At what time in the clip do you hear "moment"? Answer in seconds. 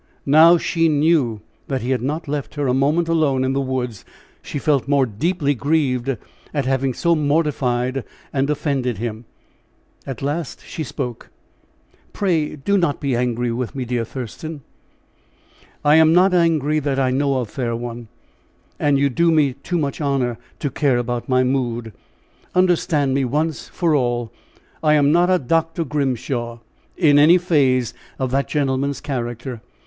2.73-3.07